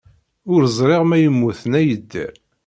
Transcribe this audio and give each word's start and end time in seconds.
Ur 0.53 0.61
ẓriɣ 0.77 1.01
ma 1.09 1.17
yemmut 1.23 1.61
neɣ 1.71 1.83
yedder. 1.87 2.33